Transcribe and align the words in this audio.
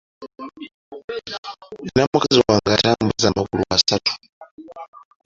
Nina 1.83 2.03
mukazi 2.11 2.37
wange 2.47 2.69
atambuza 2.73 3.27
amagulu 3.31 3.63
asatu. 3.75 4.11